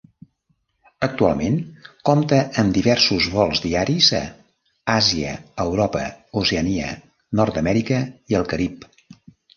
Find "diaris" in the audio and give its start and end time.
3.65-4.09